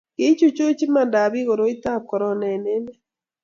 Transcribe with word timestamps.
kiichuchuch 0.15 0.81
imandab 0.87 1.29
biik 1.33 1.47
koroitab 1.47 2.01
korona 2.09 2.45
eng' 2.55 2.69
emet 2.75 2.95